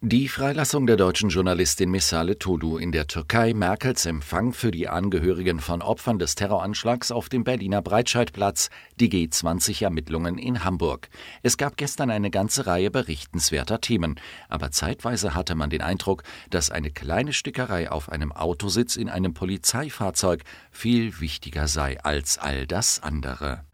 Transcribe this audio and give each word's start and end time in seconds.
Die 0.00 0.28
Freilassung 0.28 0.86
der 0.86 0.96
deutschen 0.96 1.28
Journalistin 1.28 1.90
Mesale 1.90 2.38
Tolu 2.38 2.78
in 2.78 2.92
der 2.92 3.08
Türkei, 3.08 3.52
Merkels 3.52 4.06
Empfang 4.06 4.52
für 4.52 4.70
die 4.70 4.86
Angehörigen 4.86 5.58
von 5.58 5.82
Opfern 5.82 6.20
des 6.20 6.36
Terroranschlags 6.36 7.10
auf 7.10 7.28
dem 7.28 7.42
Berliner 7.42 7.82
Breitscheidplatz, 7.82 8.70
die 9.00 9.10
G20-Ermittlungen 9.10 10.38
in 10.38 10.62
Hamburg. 10.62 11.08
Es 11.42 11.56
gab 11.56 11.76
gestern 11.76 12.10
eine 12.10 12.30
ganze 12.30 12.68
Reihe 12.68 12.92
berichtenswerter 12.92 13.80
Themen, 13.80 14.20
aber 14.48 14.70
zeitweise 14.70 15.34
hatte 15.34 15.56
man 15.56 15.68
den 15.68 15.82
Eindruck, 15.82 16.22
dass 16.48 16.70
eine 16.70 16.92
kleine 16.92 17.32
Stickerei 17.32 17.90
auf 17.90 18.08
einem 18.08 18.30
Autositz 18.30 18.94
in 18.94 19.08
einem 19.08 19.34
Polizeifahrzeug 19.34 20.44
viel 20.70 21.18
wichtiger 21.18 21.66
sei 21.66 22.00
als 22.00 22.38
all 22.38 22.68
das 22.68 23.02
andere. 23.02 23.64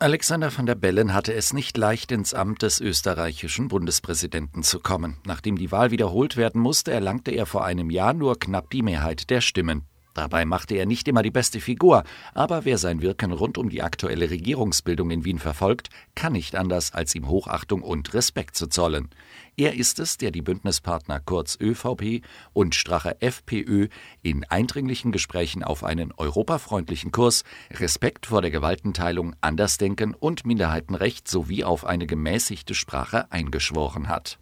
Alexander 0.00 0.56
van 0.56 0.66
der 0.66 0.76
Bellen 0.76 1.12
hatte 1.12 1.34
es 1.34 1.52
nicht 1.52 1.76
leicht, 1.76 2.12
ins 2.12 2.32
Amt 2.32 2.62
des 2.62 2.80
österreichischen 2.80 3.66
Bundespräsidenten 3.66 4.62
zu 4.62 4.78
kommen. 4.78 5.16
Nachdem 5.26 5.58
die 5.58 5.72
Wahl 5.72 5.90
wiederholt 5.90 6.36
werden 6.36 6.60
musste, 6.60 6.92
erlangte 6.92 7.32
er 7.32 7.46
vor 7.46 7.64
einem 7.64 7.90
Jahr 7.90 8.12
nur 8.12 8.38
knapp 8.38 8.70
die 8.70 8.82
Mehrheit 8.82 9.28
der 9.28 9.40
Stimmen. 9.40 9.88
Dabei 10.14 10.44
machte 10.44 10.74
er 10.74 10.86
nicht 10.86 11.06
immer 11.06 11.22
die 11.22 11.30
beste 11.30 11.60
Figur, 11.60 12.02
aber 12.34 12.64
wer 12.64 12.78
sein 12.78 13.02
Wirken 13.02 13.32
rund 13.32 13.58
um 13.58 13.68
die 13.68 13.82
aktuelle 13.82 14.30
Regierungsbildung 14.30 15.10
in 15.10 15.24
Wien 15.24 15.38
verfolgt, 15.38 15.90
kann 16.14 16.32
nicht 16.32 16.56
anders, 16.56 16.92
als 16.92 17.14
ihm 17.14 17.28
Hochachtung 17.28 17.82
und 17.82 18.14
Respekt 18.14 18.56
zu 18.56 18.66
zollen. 18.66 19.10
Er 19.56 19.74
ist 19.74 19.98
es, 19.98 20.16
der 20.16 20.30
die 20.30 20.42
Bündnispartner 20.42 21.20
kurz 21.20 21.58
ÖVP 21.60 22.22
und 22.52 22.74
Strache 22.74 23.20
FPÖ 23.20 23.88
in 24.22 24.44
eindringlichen 24.44 25.12
Gesprächen 25.12 25.64
auf 25.64 25.84
einen 25.84 26.12
europafreundlichen 26.12 27.12
Kurs, 27.12 27.44
Respekt 27.70 28.26
vor 28.26 28.42
der 28.42 28.50
Gewaltenteilung, 28.50 29.34
Andersdenken 29.40 30.14
und 30.14 30.46
Minderheitenrecht 30.46 31.28
sowie 31.28 31.64
auf 31.64 31.84
eine 31.84 32.06
gemäßigte 32.06 32.74
Sprache 32.74 33.30
eingeschworen 33.30 34.08
hat. 34.08 34.38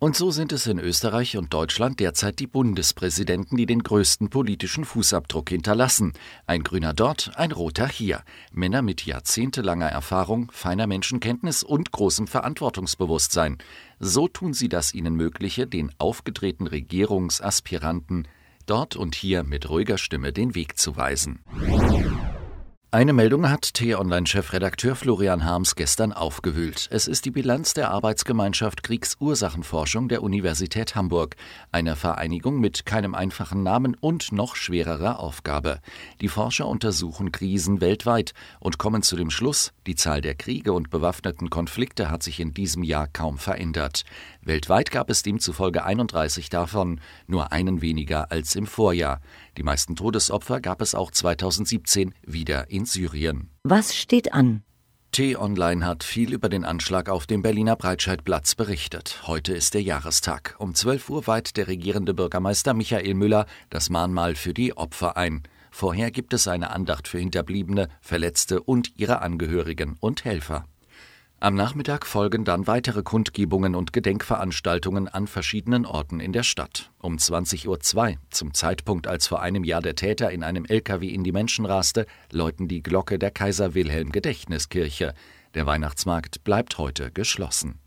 Und 0.00 0.16
so 0.16 0.30
sind 0.30 0.52
es 0.52 0.66
in 0.66 0.78
Österreich 0.78 1.36
und 1.36 1.54
Deutschland 1.54 2.00
derzeit 2.00 2.38
die 2.38 2.46
Bundespräsidenten, 2.46 3.56
die 3.56 3.64
den 3.64 3.82
größten 3.82 4.28
politischen 4.28 4.84
Fußabdruck 4.84 5.48
hinterlassen. 5.48 6.12
Ein 6.46 6.62
grüner 6.62 6.92
dort, 6.92 7.30
ein 7.36 7.52
roter 7.52 7.88
hier. 7.88 8.22
Männer 8.52 8.82
mit 8.82 9.06
jahrzehntelanger 9.06 9.88
Erfahrung, 9.88 10.50
feiner 10.52 10.86
Menschenkenntnis 10.86 11.62
und 11.62 11.92
großem 11.92 12.26
Verantwortungsbewusstsein. 12.26 13.58
So 14.00 14.28
tun 14.28 14.52
sie 14.52 14.68
das 14.68 14.92
ihnen 14.92 15.14
Mögliche, 15.14 15.66
den 15.66 15.90
aufgetretenen 15.98 16.68
Regierungsaspiranten 16.68 18.28
dort 18.66 18.96
und 18.96 19.14
hier 19.14 19.44
mit 19.44 19.68
ruhiger 19.70 19.98
Stimme 19.98 20.32
den 20.32 20.54
Weg 20.54 20.76
zu 20.78 20.96
weisen. 20.96 21.40
Eine 22.94 23.12
Meldung 23.12 23.50
hat 23.50 23.74
T-Online-Chefredakteur 23.74 24.94
Florian 24.94 25.44
Harms 25.44 25.74
gestern 25.74 26.12
aufgewühlt. 26.12 26.88
Es 26.92 27.08
ist 27.08 27.24
die 27.24 27.32
Bilanz 27.32 27.74
der 27.74 27.90
Arbeitsgemeinschaft 27.90 28.84
Kriegsursachenforschung 28.84 30.06
der 30.06 30.22
Universität 30.22 30.94
Hamburg, 30.94 31.34
einer 31.72 31.96
Vereinigung 31.96 32.60
mit 32.60 32.86
keinem 32.86 33.16
einfachen 33.16 33.64
Namen 33.64 33.96
und 33.96 34.30
noch 34.30 34.54
schwererer 34.54 35.18
Aufgabe. 35.18 35.80
Die 36.20 36.28
Forscher 36.28 36.68
untersuchen 36.68 37.32
Krisen 37.32 37.80
weltweit 37.80 38.32
und 38.60 38.78
kommen 38.78 39.02
zu 39.02 39.16
dem 39.16 39.30
Schluss, 39.30 39.72
die 39.88 39.96
Zahl 39.96 40.20
der 40.20 40.36
Kriege 40.36 40.72
und 40.72 40.90
bewaffneten 40.90 41.50
Konflikte 41.50 42.12
hat 42.12 42.22
sich 42.22 42.38
in 42.38 42.54
diesem 42.54 42.84
Jahr 42.84 43.08
kaum 43.08 43.38
verändert. 43.38 44.04
Weltweit 44.40 44.92
gab 44.92 45.10
es 45.10 45.24
demzufolge 45.24 45.84
31 45.84 46.48
davon, 46.48 47.00
nur 47.26 47.50
einen 47.50 47.82
weniger 47.82 48.30
als 48.30 48.54
im 48.54 48.68
Vorjahr. 48.68 49.20
Die 49.56 49.62
meisten 49.62 49.96
Todesopfer 49.96 50.60
gab 50.60 50.80
es 50.80 50.94
auch 50.94 51.10
2017 51.10 52.14
wieder 52.26 52.70
in 52.70 52.84
Syrien. 52.84 53.50
Was 53.62 53.94
steht 53.94 54.32
an? 54.32 54.62
T-Online 55.12 55.86
hat 55.86 56.02
viel 56.02 56.32
über 56.32 56.48
den 56.48 56.64
Anschlag 56.64 57.08
auf 57.08 57.28
dem 57.28 57.40
Berliner 57.40 57.76
Breitscheidplatz 57.76 58.56
berichtet. 58.56 59.22
Heute 59.28 59.54
ist 59.54 59.74
der 59.74 59.82
Jahrestag. 59.82 60.56
Um 60.58 60.74
12 60.74 61.08
Uhr 61.08 61.26
weiht 61.28 61.56
der 61.56 61.68
regierende 61.68 62.14
Bürgermeister 62.14 62.74
Michael 62.74 63.14
Müller 63.14 63.46
das 63.70 63.90
Mahnmal 63.90 64.34
für 64.34 64.52
die 64.52 64.76
Opfer 64.76 65.16
ein. 65.16 65.44
Vorher 65.70 66.10
gibt 66.10 66.34
es 66.34 66.48
eine 66.48 66.70
Andacht 66.70 67.06
für 67.06 67.18
Hinterbliebene, 67.18 67.88
Verletzte 68.00 68.60
und 68.60 68.92
ihre 68.96 69.22
Angehörigen 69.22 69.96
und 70.00 70.24
Helfer. 70.24 70.66
Am 71.44 71.56
Nachmittag 71.56 72.06
folgen 72.06 72.46
dann 72.46 72.66
weitere 72.66 73.02
Kundgebungen 73.02 73.74
und 73.74 73.92
Gedenkveranstaltungen 73.92 75.08
an 75.08 75.26
verschiedenen 75.26 75.84
Orten 75.84 76.18
in 76.18 76.32
der 76.32 76.42
Stadt. 76.42 76.90
Um 77.02 77.16
20.02 77.16 77.66
Uhr, 77.68 78.16
zum 78.30 78.54
Zeitpunkt, 78.54 79.06
als 79.06 79.26
vor 79.26 79.42
einem 79.42 79.62
Jahr 79.62 79.82
der 79.82 79.94
Täter 79.94 80.30
in 80.30 80.42
einem 80.42 80.64
LKW 80.64 81.06
in 81.06 81.22
die 81.22 81.32
Menschen 81.32 81.66
raste, 81.66 82.06
läuten 82.32 82.66
die 82.66 82.82
Glocke 82.82 83.18
der 83.18 83.30
Kaiser 83.30 83.74
Wilhelm 83.74 84.10
Gedächtniskirche. 84.10 85.12
Der 85.52 85.66
Weihnachtsmarkt 85.66 86.44
bleibt 86.44 86.78
heute 86.78 87.10
geschlossen. 87.10 87.78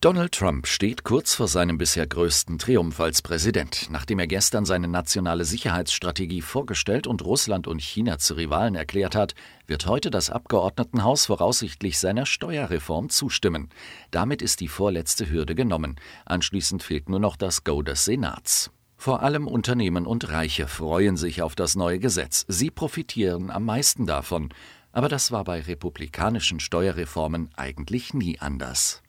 Donald 0.00 0.30
Trump 0.30 0.68
steht 0.68 1.02
kurz 1.02 1.34
vor 1.34 1.48
seinem 1.48 1.76
bisher 1.76 2.06
größten 2.06 2.60
Triumph 2.60 3.00
als 3.00 3.20
Präsident, 3.20 3.88
nachdem 3.90 4.20
er 4.20 4.28
gestern 4.28 4.64
seine 4.64 4.86
nationale 4.86 5.44
Sicherheitsstrategie 5.44 6.40
vorgestellt 6.40 7.08
und 7.08 7.24
Russland 7.24 7.66
und 7.66 7.82
China 7.82 8.16
zu 8.18 8.34
Rivalen 8.34 8.76
erklärt 8.76 9.16
hat, 9.16 9.34
wird 9.66 9.86
heute 9.86 10.12
das 10.12 10.30
Abgeordnetenhaus 10.30 11.26
voraussichtlich 11.26 11.98
seiner 11.98 12.26
Steuerreform 12.26 13.08
zustimmen. 13.08 13.70
Damit 14.12 14.40
ist 14.40 14.60
die 14.60 14.68
vorletzte 14.68 15.30
Hürde 15.30 15.56
genommen. 15.56 15.96
Anschließend 16.26 16.84
fehlt 16.84 17.08
nur 17.08 17.18
noch 17.18 17.34
das 17.34 17.64
Go 17.64 17.82
des 17.82 18.04
Senats. 18.04 18.70
Vor 19.00 19.22
allem 19.22 19.48
Unternehmen 19.48 20.06
und 20.06 20.28
Reiche 20.28 20.66
freuen 20.66 21.16
sich 21.16 21.42
auf 21.42 21.54
das 21.54 21.74
neue 21.76 21.98
Gesetz. 22.00 22.44
Sie 22.48 22.70
profitieren 22.70 23.48
am 23.48 23.64
meisten 23.64 24.06
davon. 24.06 24.50
Aber 24.92 25.08
das 25.08 25.30
war 25.32 25.44
bei 25.44 25.60
republikanischen 25.60 26.60
Steuerreformen 26.60 27.50
eigentlich 27.56 28.14
nie 28.14 28.38
anders. 28.38 29.02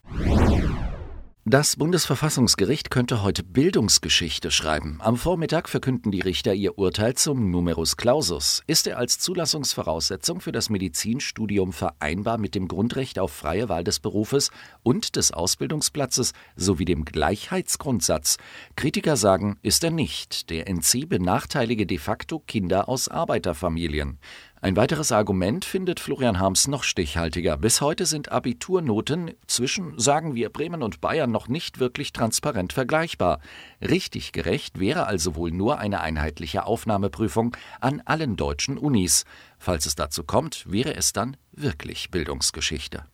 Das 1.46 1.74
Bundesverfassungsgericht 1.76 2.90
könnte 2.90 3.22
heute 3.22 3.42
Bildungsgeschichte 3.42 4.50
schreiben. 4.50 4.98
Am 5.00 5.16
Vormittag 5.16 5.70
verkünden 5.70 6.12
die 6.12 6.20
Richter 6.20 6.52
ihr 6.52 6.78
Urteil 6.78 7.14
zum 7.14 7.50
Numerus 7.50 7.96
Clausus. 7.96 8.62
Ist 8.66 8.86
er 8.86 8.98
als 8.98 9.18
Zulassungsvoraussetzung 9.18 10.42
für 10.42 10.52
das 10.52 10.68
Medizinstudium 10.68 11.72
vereinbar 11.72 12.36
mit 12.36 12.54
dem 12.54 12.68
Grundrecht 12.68 13.18
auf 13.18 13.32
freie 13.32 13.70
Wahl 13.70 13.84
des 13.84 14.00
Berufes 14.00 14.50
und 14.82 15.16
des 15.16 15.32
Ausbildungsplatzes 15.32 16.34
sowie 16.56 16.84
dem 16.84 17.06
Gleichheitsgrundsatz? 17.06 18.36
Kritiker 18.76 19.16
sagen, 19.16 19.58
ist 19.62 19.82
er 19.82 19.90
nicht. 19.90 20.50
Der 20.50 20.68
NC 20.68 21.08
benachteilige 21.08 21.86
de 21.86 21.96
facto 21.96 22.38
Kinder 22.38 22.86
aus 22.88 23.08
Arbeiterfamilien. 23.08 24.18
Ein 24.62 24.76
weiteres 24.76 25.10
Argument 25.10 25.64
findet 25.64 26.00
Florian 26.00 26.38
Harms 26.38 26.68
noch 26.68 26.82
stichhaltiger. 26.82 27.56
Bis 27.56 27.80
heute 27.80 28.04
sind 28.04 28.30
Abiturnoten 28.30 29.30
zwischen, 29.46 29.98
sagen 29.98 30.34
wir, 30.34 30.50
Bremen 30.50 30.82
und 30.82 31.00
Bayern 31.00 31.30
noch 31.30 31.48
nicht 31.48 31.80
wirklich 31.80 32.12
transparent 32.12 32.74
vergleichbar. 32.74 33.40
Richtig 33.80 34.32
gerecht 34.32 34.78
wäre 34.78 35.06
also 35.06 35.34
wohl 35.34 35.50
nur 35.50 35.78
eine 35.78 36.02
einheitliche 36.02 36.66
Aufnahmeprüfung 36.66 37.56
an 37.80 38.02
allen 38.04 38.36
deutschen 38.36 38.76
Unis. 38.76 39.24
Falls 39.58 39.86
es 39.86 39.94
dazu 39.94 40.24
kommt, 40.24 40.70
wäre 40.70 40.94
es 40.94 41.14
dann 41.14 41.38
wirklich 41.52 42.10
Bildungsgeschichte. 42.10 43.06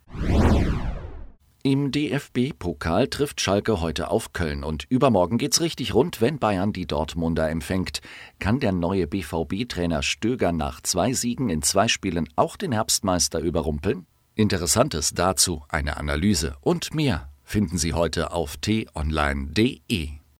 Im 1.67 1.91
DFB-Pokal 1.91 3.09
trifft 3.09 3.41
Schalke 3.41 3.81
heute 3.81 4.09
auf 4.09 4.33
Köln 4.33 4.63
und 4.63 4.85
übermorgen 4.89 5.37
geht's 5.37 5.61
richtig 5.61 5.95
rund, 5.95 6.21
wenn 6.21 6.39
Bayern 6.39 6.73
die 6.73 6.87
Dortmunder 6.87 7.51
empfängt. 7.51 8.03
Kann 8.39 8.61
der 8.61 8.71
neue 8.71 9.09
BVB-Trainer 9.09 10.05
Stöger 10.05 10.53
nach 10.53 10.81
zwei 10.81 11.13
Siegen 11.13 11.51
in 11.51 11.63
zwei 11.63 11.89
Spielen 11.89 12.29
auch 12.37 12.57
den 12.57 12.71
Herbstmeister 12.71 13.41
überrumpeln? 13.41 14.07
Interessantes 14.37 15.11
dazu, 15.13 15.65
eine 15.69 15.97
Analyse 15.97 16.55
und 16.61 16.95
mehr 16.95 17.33
finden 17.43 17.79
Sie 17.79 17.95
heute 17.95 18.31
auf 18.31 18.59
t-online.de. 18.59 20.11